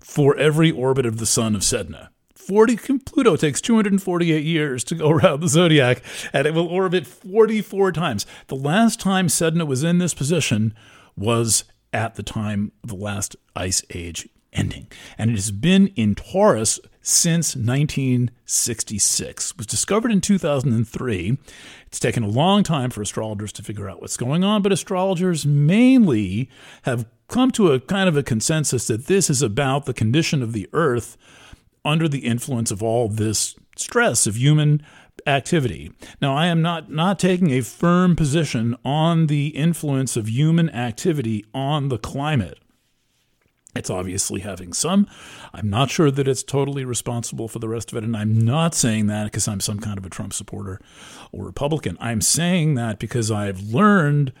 for 0.00 0.36
every 0.36 0.70
orbit 0.70 1.06
of 1.06 1.18
the 1.18 1.26
sun 1.26 1.54
of 1.54 1.62
Sedna. 1.62 2.08
40 2.34 2.98
Pluto 3.04 3.36
takes 3.36 3.60
248 3.60 4.44
years 4.44 4.82
to 4.84 4.94
go 4.94 5.10
around 5.10 5.40
the 5.40 5.48
zodiac 5.48 6.02
and 6.32 6.46
it 6.46 6.54
will 6.54 6.66
orbit 6.66 7.06
44 7.06 7.92
times. 7.92 8.26
The 8.48 8.56
last 8.56 8.98
time 8.98 9.28
Sedna 9.28 9.66
was 9.66 9.84
in 9.84 9.98
this 9.98 10.14
position 10.14 10.74
was 11.16 11.64
at 11.92 12.14
the 12.14 12.22
time 12.22 12.72
of 12.82 12.88
the 12.88 12.96
last 12.96 13.36
ice 13.54 13.82
age 13.94 14.28
ending. 14.52 14.86
And 15.18 15.30
it 15.30 15.34
has 15.34 15.50
been 15.50 15.88
in 15.88 16.14
Taurus 16.14 16.80
since 17.02 17.56
1966. 17.56 19.50
It 19.50 19.56
was 19.56 19.66
discovered 19.66 20.12
in 20.12 20.20
2003. 20.20 21.38
It's 21.86 22.00
taken 22.00 22.22
a 22.22 22.28
long 22.28 22.62
time 22.62 22.90
for 22.90 23.02
astrologers 23.02 23.52
to 23.52 23.62
figure 23.62 23.88
out 23.88 24.00
what's 24.00 24.16
going 24.16 24.44
on, 24.44 24.62
but 24.62 24.72
astrologers 24.72 25.46
mainly 25.46 26.50
have 26.82 27.06
come 27.28 27.50
to 27.52 27.72
a 27.72 27.80
kind 27.80 28.08
of 28.08 28.16
a 28.16 28.22
consensus 28.22 28.86
that 28.88 29.06
this 29.06 29.30
is 29.30 29.40
about 29.40 29.86
the 29.86 29.94
condition 29.94 30.42
of 30.42 30.52
the 30.52 30.68
earth 30.72 31.16
under 31.84 32.08
the 32.08 32.20
influence 32.20 32.70
of 32.70 32.82
all 32.82 33.08
this 33.08 33.54
stress 33.76 34.26
of 34.26 34.36
human 34.36 34.82
activity. 35.26 35.92
Now, 36.20 36.34
I 36.36 36.46
am 36.46 36.62
not, 36.62 36.90
not 36.90 37.18
taking 37.18 37.50
a 37.50 37.62
firm 37.62 38.16
position 38.16 38.76
on 38.84 39.26
the 39.26 39.48
influence 39.48 40.16
of 40.16 40.28
human 40.28 40.70
activity 40.70 41.44
on 41.54 41.88
the 41.88 41.98
climate. 41.98 42.58
It's 43.74 43.90
obviously 43.90 44.40
having 44.40 44.72
some. 44.72 45.06
I'm 45.54 45.70
not 45.70 45.90
sure 45.90 46.10
that 46.10 46.26
it's 46.26 46.42
totally 46.42 46.84
responsible 46.84 47.46
for 47.46 47.60
the 47.60 47.68
rest 47.68 47.92
of 47.92 47.98
it. 47.98 48.04
And 48.04 48.16
I'm 48.16 48.36
not 48.36 48.74
saying 48.74 49.06
that 49.06 49.24
because 49.24 49.46
I'm 49.46 49.60
some 49.60 49.78
kind 49.78 49.96
of 49.96 50.04
a 50.04 50.10
Trump 50.10 50.32
supporter 50.32 50.80
or 51.30 51.44
Republican. 51.44 51.96
I'm 52.00 52.20
saying 52.20 52.74
that 52.74 52.98
because 52.98 53.30
I've 53.30 53.60
learned 53.60 54.32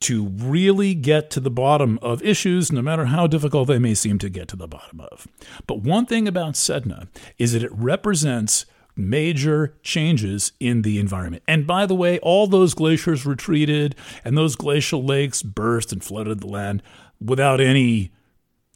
to 0.00 0.26
really 0.26 0.94
get 0.94 1.30
to 1.30 1.40
the 1.40 1.50
bottom 1.50 1.98
of 2.02 2.22
issues, 2.22 2.70
no 2.70 2.82
matter 2.82 3.06
how 3.06 3.26
difficult 3.26 3.68
they 3.68 3.78
may 3.78 3.94
seem 3.94 4.18
to 4.18 4.28
get 4.28 4.48
to 4.48 4.56
the 4.56 4.68
bottom 4.68 5.00
of. 5.00 5.26
But 5.66 5.82
one 5.82 6.06
thing 6.06 6.28
about 6.28 6.54
Sedna 6.54 7.08
is 7.38 7.52
that 7.52 7.62
it 7.62 7.72
represents 7.72 8.66
major 8.94 9.74
changes 9.82 10.52
in 10.58 10.82
the 10.82 10.98
environment. 10.98 11.42
And 11.46 11.66
by 11.66 11.86
the 11.86 11.94
way, 11.94 12.18
all 12.20 12.46
those 12.46 12.74
glaciers 12.74 13.26
retreated 13.26 13.94
and 14.24 14.36
those 14.36 14.56
glacial 14.56 15.04
lakes 15.04 15.42
burst 15.42 15.92
and 15.92 16.02
flooded 16.02 16.40
the 16.40 16.46
land 16.46 16.82
without 17.20 17.60
any 17.60 18.10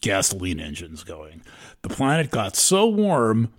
gasoline 0.00 0.60
engines 0.60 1.04
going. 1.04 1.42
The 1.82 1.88
planet 1.88 2.30
got 2.30 2.56
so 2.56 2.86
warm 2.86 3.52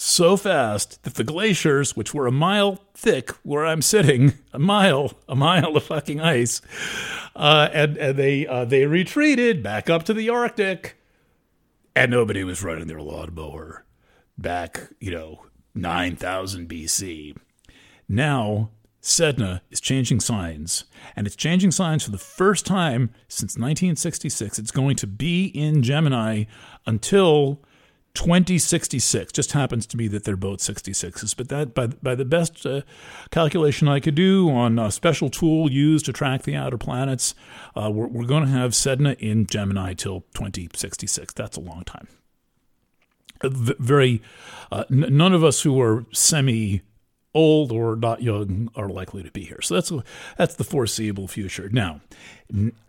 so 0.00 0.36
fast 0.36 1.02
that 1.02 1.14
the 1.14 1.24
glaciers, 1.24 1.96
which 1.96 2.14
were 2.14 2.28
a 2.28 2.32
mile 2.32 2.78
thick 2.94 3.30
where 3.42 3.66
I'm 3.66 3.82
sitting, 3.82 4.34
a 4.52 4.58
mile, 4.58 5.12
a 5.28 5.34
mile 5.34 5.76
of 5.76 5.84
fucking 5.84 6.20
ice, 6.20 6.60
uh, 7.34 7.68
and, 7.72 7.96
and 7.96 8.16
they 8.16 8.46
uh, 8.46 8.64
they 8.64 8.86
retreated 8.86 9.62
back 9.62 9.90
up 9.90 10.04
to 10.04 10.14
the 10.14 10.30
Arctic, 10.30 10.96
and 11.96 12.10
nobody 12.10 12.44
was 12.44 12.62
running 12.62 12.86
their 12.86 13.02
lawnmower 13.02 13.84
back, 14.36 14.88
you 15.00 15.10
know, 15.10 15.46
9000 15.74 16.68
BC. 16.68 17.36
Now 18.08 18.70
Sedna 19.00 19.60
is 19.70 19.80
changing 19.80 20.20
signs, 20.20 20.84
and 21.14 21.26
it's 21.26 21.36
changing 21.36 21.70
signs 21.70 22.04
for 22.04 22.10
the 22.10 22.18
first 22.18 22.66
time 22.66 23.10
since 23.28 23.52
1966. 23.52 24.58
It's 24.58 24.70
going 24.70 24.96
to 24.96 25.06
be 25.06 25.46
in 25.46 25.82
Gemini 25.82 26.44
until 26.84 27.62
2066. 28.14 29.32
Just 29.32 29.52
happens 29.52 29.86
to 29.86 29.96
be 29.96 30.08
that 30.08 30.24
they're 30.24 30.36
both 30.36 30.58
66s, 30.58 31.36
but 31.36 31.48
that 31.48 31.74
by 31.74 31.86
by 31.86 32.16
the 32.16 32.24
best 32.24 32.66
uh, 32.66 32.80
calculation 33.30 33.86
I 33.86 34.00
could 34.00 34.16
do 34.16 34.50
on 34.50 34.78
a 34.78 34.90
special 34.90 35.30
tool 35.30 35.70
used 35.70 36.06
to 36.06 36.12
track 36.12 36.42
the 36.42 36.56
outer 36.56 36.78
planets, 36.78 37.36
uh, 37.76 37.90
we're, 37.92 38.08
we're 38.08 38.26
going 38.26 38.44
to 38.44 38.50
have 38.50 38.72
Sedna 38.72 39.16
in 39.20 39.46
Gemini 39.46 39.94
till 39.94 40.22
2066. 40.34 41.34
That's 41.34 41.56
a 41.56 41.60
long 41.60 41.84
time. 41.84 42.08
Very, 43.44 44.20
uh, 44.72 44.82
n- 44.90 45.16
none 45.16 45.32
of 45.32 45.44
us 45.44 45.62
who 45.62 45.80
are 45.80 46.04
semi 46.12 46.82
old 47.38 47.70
or 47.70 47.94
not 47.94 48.20
young 48.20 48.68
are 48.74 48.88
likely 48.88 49.22
to 49.22 49.30
be 49.30 49.44
here. 49.44 49.60
So 49.62 49.74
that's 49.74 49.92
that's 50.36 50.56
the 50.56 50.64
foreseeable 50.64 51.28
future. 51.28 51.68
Now, 51.70 52.00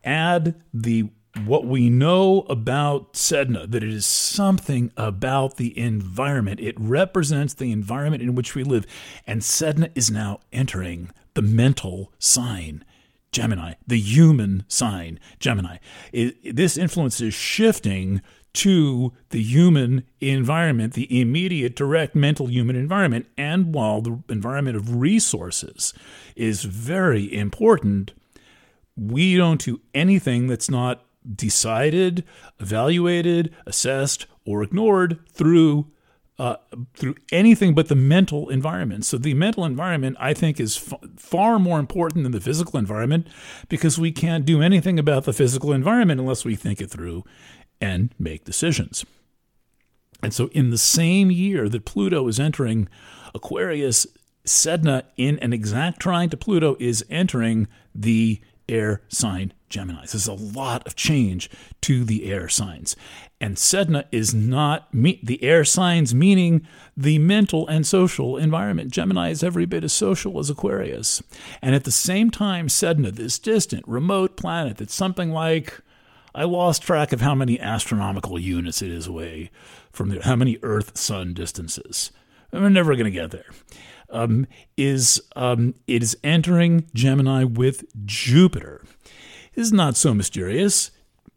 add 0.04 0.56
the 0.74 1.10
what 1.46 1.66
we 1.66 1.92
know 1.92 2.42
about 2.50 3.14
Sedna 3.14 3.70
that 3.70 3.84
it 3.84 3.94
is 3.94 4.06
something 4.06 4.92
about 4.98 5.58
the 5.58 5.78
environment. 5.78 6.60
It 6.60 6.76
represents 6.80 7.54
the 7.54 7.72
environment 7.72 8.24
in 8.24 8.34
which 8.34 8.56
we 8.56 8.64
live, 8.64 8.86
and 9.28 9.42
Sedna 9.42 9.92
is 9.94 10.10
now 10.10 10.40
entering 10.52 11.12
the 11.36 11.44
mental 11.44 12.12
sign. 12.18 12.84
Gemini, 13.32 13.76
the 13.86 14.00
human 14.00 14.66
sign, 14.68 15.20
Gemini. 15.38 15.78
It, 16.12 16.56
this 16.56 16.78
influence 16.78 17.22
is 17.22 17.36
shifting 17.36 18.24
to 18.54 19.14
the 19.30 19.42
human 19.42 20.04
environment, 20.20 20.94
the 20.94 21.22
immediate, 21.22 21.76
direct 21.76 22.16
mental 22.16 22.48
human 22.48 22.76
environment. 22.76 23.28
And 23.38 23.74
while 23.74 24.02
the 24.02 24.22
environment 24.30 24.76
of 24.76 24.96
resources 24.96 25.94
is 26.36 26.64
very 26.64 27.34
important, 27.34 28.14
we 28.96 29.38
don't 29.38 29.64
do 29.64 29.82
anything 29.94 30.48
that's 30.48 30.70
not 30.70 31.06
decided, 31.36 32.24
evaluated, 32.60 33.54
assessed, 33.66 34.26
or 34.46 34.64
ignored 34.64 35.20
through 35.32 35.92
uh, 36.40 36.56
through 36.94 37.16
anything 37.34 37.76
but 37.76 37.90
the 37.90 37.96
mental 37.96 38.48
environment. 38.48 39.04
So 39.04 39.18
the 39.18 39.34
mental 39.34 39.66
environment, 39.66 40.16
I 40.22 40.34
think, 40.34 40.58
is 40.58 40.78
f- 40.78 40.98
far 41.18 41.60
more 41.60 41.80
important 41.80 42.24
than 42.24 42.32
the 42.32 42.40
physical 42.40 42.80
environment 42.80 43.28
because 43.68 44.00
we 44.00 44.14
can't 44.14 44.46
do 44.46 44.62
anything 44.62 44.98
about 44.98 45.26
the 45.26 45.34
physical 45.34 45.74
environment 45.74 46.22
unless 46.22 46.46
we 46.46 46.56
think 46.56 46.80
it 46.80 46.90
through 46.90 47.26
and 47.82 48.14
make 48.20 48.46
decisions. 48.46 49.06
And 50.22 50.34
so, 50.34 50.48
in 50.48 50.70
the 50.70 50.78
same 50.78 51.32
year 51.32 51.70
that 51.70 51.86
Pluto 51.86 52.28
is 52.28 52.40
entering 52.40 52.90
Aquarius, 53.34 54.06
Sedna, 54.46 55.04
in 55.16 55.40
an 55.40 55.54
exact 55.54 56.00
trine 56.00 56.30
to 56.30 56.38
Pluto, 56.38 56.76
is 56.80 57.06
entering 57.10 57.68
the 57.96 58.42
air 58.68 59.02
sign 59.08 59.54
Gemini. 59.70 60.06
There's 60.06 60.28
a 60.28 60.34
lot 60.34 60.86
of 60.86 60.96
change 60.96 61.50
to 61.82 62.04
the 62.04 62.32
air 62.32 62.50
signs. 62.50 62.96
And 63.40 63.56
Sedna 63.56 64.06
is 64.12 64.34
not 64.34 64.94
me- 64.94 65.20
the 65.24 65.42
air 65.44 65.64
signs, 65.64 66.14
meaning 66.14 66.68
the 66.98 67.20
mental 67.20 67.68
and 67.68 67.86
social 67.86 68.36
environment. 68.36 68.92
Gemini 68.92 69.30
is 69.30 69.44
every 69.44 69.66
bit 69.66 69.84
as 69.84 69.94
social 69.94 70.40
as 70.40 70.50
Aquarius. 70.50 71.22
And 71.62 71.76
at 71.76 71.84
the 71.84 71.92
same 71.92 72.32
time, 72.32 72.68
Sedna, 72.68 73.12
this 73.12 73.40
distant, 73.40 73.88
remote 73.88 74.36
planet 74.36 74.78
that's 74.78 74.96
something 74.96 75.32
like 75.32 75.80
I 76.40 76.46
lost 76.46 76.84
track 76.84 77.12
of 77.12 77.20
how 77.20 77.36
many 77.36 77.60
astronomical 77.60 78.40
units 78.40 78.82
it 78.82 78.90
is 78.90 79.08
away 79.08 79.52
from 79.92 80.08
the, 80.08 80.24
how 80.24 80.38
many 80.38 80.58
Earth 80.64 80.98
Sun 80.98 81.34
distances. 81.34 82.14
We're 82.54 82.70
never 82.70 82.96
going 82.96 83.04
to 83.04 83.12
get 83.12 83.32
there. 83.32 83.52
um, 84.10 84.48
is 84.78 85.22
um, 85.36 85.76
it 85.88 86.02
is 86.04 86.18
entering 86.24 86.86
Gemini 86.94 87.44
with 87.44 87.84
Jupiter. 88.06 88.84
This 89.54 89.68
is 89.68 89.74
not 89.74 89.98
so 89.98 90.14
mysterious 90.14 90.92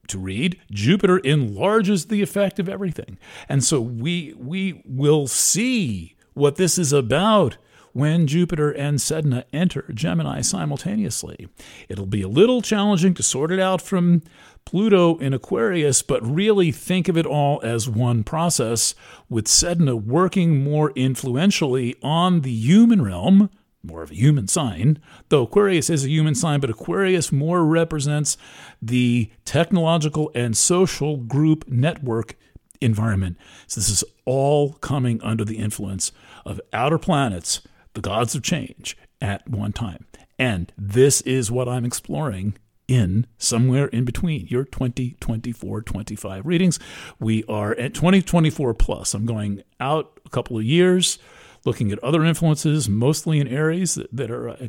to 0.08 0.18
read. 0.18 0.60
Jupiter 0.70 1.18
enlarges 1.18 2.06
the 2.06 2.22
effect 2.22 2.58
of 2.58 2.68
everything, 2.68 3.18
and 3.48 3.62
so 3.64 3.80
we 3.80 4.34
we 4.36 4.82
will 4.84 5.26
see 5.26 6.16
what 6.34 6.56
this 6.56 6.78
is 6.78 6.92
about 6.92 7.56
when 7.92 8.26
Jupiter 8.26 8.70
and 8.70 8.98
Sedna 8.98 9.44
enter 9.52 9.84
Gemini 9.92 10.40
simultaneously. 10.40 11.48
It'll 11.88 12.06
be 12.06 12.22
a 12.22 12.28
little 12.28 12.62
challenging 12.62 13.14
to 13.14 13.22
sort 13.22 13.52
it 13.52 13.60
out 13.60 13.82
from 13.82 14.22
Pluto 14.64 15.18
in 15.18 15.32
Aquarius, 15.32 16.02
but 16.02 16.24
really 16.24 16.72
think 16.72 17.08
of 17.08 17.16
it 17.16 17.26
all 17.26 17.60
as 17.62 17.88
one 17.88 18.24
process, 18.24 18.94
with 19.28 19.46
Sedna 19.46 20.00
working 20.00 20.62
more 20.62 20.92
influentially 20.92 21.96
on 22.02 22.42
the 22.42 22.52
human 22.52 23.02
realm, 23.02 23.50
more 23.82 24.02
of 24.02 24.12
a 24.12 24.14
human 24.14 24.46
sign, 24.46 25.00
though 25.28 25.42
Aquarius 25.42 25.90
is 25.90 26.04
a 26.04 26.08
human 26.08 26.34
sign, 26.34 26.60
but 26.60 26.70
Aquarius 26.70 27.32
more 27.32 27.64
represents 27.64 28.36
the 28.80 29.30
technological 29.44 30.30
and 30.34 30.56
social 30.56 31.16
group 31.16 31.66
network 31.66 32.36
environment. 32.80 33.36
So 33.66 33.80
this 33.80 33.90
is 33.90 34.04
all 34.24 34.74
coming 34.74 35.20
under 35.22 35.44
the 35.44 35.58
influence 35.58 36.12
of 36.46 36.60
outer 36.72 36.98
planets, 36.98 37.60
the 37.94 38.00
gods 38.00 38.34
of 38.34 38.42
change, 38.42 38.96
at 39.22 39.48
one 39.48 39.72
time. 39.72 40.04
And 40.38 40.72
this 40.76 41.20
is 41.22 41.50
what 41.50 41.68
I'm 41.68 41.84
exploring 41.84 42.58
in 42.88 43.26
somewhere 43.38 43.86
in 43.86 44.04
between 44.04 44.46
your 44.48 44.64
2024 44.64 45.82
25 45.82 46.44
readings. 46.44 46.78
We 47.20 47.44
are 47.44 47.72
at 47.72 47.94
2024 47.94 48.74
plus. 48.74 49.14
I'm 49.14 49.24
going 49.24 49.62
out 49.78 50.18
a 50.26 50.30
couple 50.30 50.58
of 50.58 50.64
years 50.64 51.18
looking 51.64 51.92
at 51.92 52.02
other 52.02 52.24
influences, 52.24 52.88
mostly 52.88 53.38
in 53.38 53.46
Aries 53.46 53.94
that, 53.94 54.14
that 54.14 54.30
are 54.32 54.48
uh, 54.48 54.68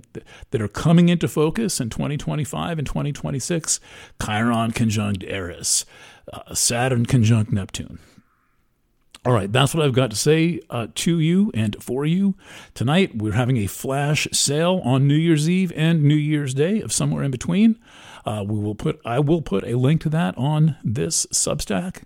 that 0.51 0.61
are 0.61 0.67
coming 0.67 1.09
into 1.09 1.27
focus 1.27 1.79
in 1.79 1.89
2025 1.89 2.77
and 2.77 2.87
2026. 2.87 3.79
Chiron 4.23 4.71
conjunct 4.71 5.23
Eris, 5.23 5.85
uh, 6.31 6.53
Saturn 6.53 7.07
conjunct 7.07 7.51
Neptune. 7.51 7.97
All 9.25 9.31
right, 9.31 9.49
that's 9.49 9.73
what 9.73 9.85
I've 9.85 9.93
got 9.93 10.09
to 10.09 10.17
say 10.17 10.59
uh, 10.69 10.87
to 10.95 11.17
you 11.17 11.49
and 11.53 11.81
for 11.81 12.05
you. 12.05 12.35
Tonight, 12.73 13.17
we're 13.17 13.31
having 13.31 13.55
a 13.55 13.67
flash 13.67 14.27
sale 14.33 14.81
on 14.83 15.07
New 15.07 15.15
Year's 15.15 15.49
Eve 15.49 15.71
and 15.77 16.03
New 16.03 16.15
Year's 16.15 16.53
Day 16.53 16.81
of 16.81 16.91
somewhere 16.91 17.23
in 17.23 17.31
between. 17.31 17.79
Uh, 18.25 18.43
we 18.45 18.59
will 18.59 18.75
put 18.75 18.99
I 19.05 19.19
will 19.19 19.41
put 19.41 19.63
a 19.63 19.77
link 19.77 20.01
to 20.01 20.09
that 20.09 20.37
on 20.37 20.75
this 20.83 21.25
Substack. 21.27 22.03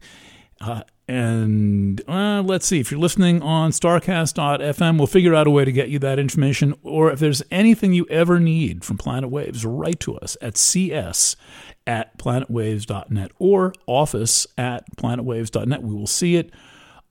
Uh, 0.61 0.81
and 1.07 2.01
uh, 2.07 2.43
let's 2.45 2.67
see 2.67 2.79
if 2.79 2.91
you're 2.91 2.99
listening 2.99 3.41
on 3.41 3.71
starcast.fm 3.71 4.97
we'll 4.97 5.07
figure 5.07 5.33
out 5.33 5.47
a 5.47 5.49
way 5.51 5.63
to 5.63 5.71
get 5.71 5.87
you 5.87 5.99
that 5.99 6.19
information 6.19 6.73
or 6.81 7.11
if 7.11 7.19
there's 7.19 7.43
anything 7.49 7.93
you 7.93 8.05
ever 8.09 8.39
need 8.39 8.83
from 8.83 8.97
planet 8.97 9.29
waves 9.29 9.63
write 9.65 9.99
to 9.99 10.17
us 10.17 10.35
at 10.41 10.57
cs 10.57 11.37
at 11.85 12.17
planetwaves.net 12.17 13.31
or 13.37 13.71
office 13.85 14.47
at 14.57 14.83
planetwaves.net 14.97 15.81
we 15.81 15.93
will 15.93 16.07
see 16.07 16.35
it 16.35 16.51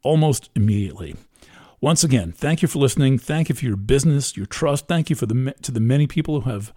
almost 0.02 0.50
immediately. 0.54 1.16
Once 1.80 2.02
again, 2.02 2.32
thank 2.32 2.62
you 2.62 2.68
for 2.68 2.78
listening. 2.78 3.18
Thank 3.18 3.48
you 3.48 3.54
for 3.54 3.64
your 3.64 3.76
business, 3.76 4.36
your 4.36 4.46
trust. 4.46 4.88
Thank 4.88 5.10
you 5.10 5.16
for 5.16 5.26
the 5.26 5.54
to 5.62 5.70
the 5.70 5.80
many 5.80 6.06
people 6.06 6.40
who 6.40 6.50
have 6.50 6.72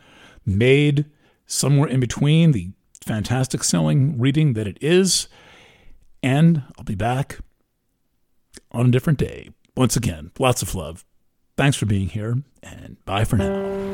made 0.45 1.05
somewhere 1.45 1.87
in 1.87 1.99
between 1.99 2.51
the 2.51 2.71
fantastic 3.03 3.63
selling 3.63 4.19
reading 4.19 4.53
that 4.53 4.67
it 4.67 4.77
is. 4.81 5.27
And 6.21 6.63
I'll 6.77 6.83
be 6.83 6.95
back 6.95 7.39
on 8.71 8.87
a 8.87 8.91
different 8.91 9.19
day. 9.19 9.49
Once 9.75 9.95
again, 9.95 10.31
lots 10.37 10.61
of 10.61 10.75
love. 10.75 11.05
Thanks 11.55 11.77
for 11.77 11.85
being 11.85 12.09
here, 12.09 12.43
and 12.61 12.97
bye 13.05 13.25
for 13.25 13.37
now. 13.37 13.88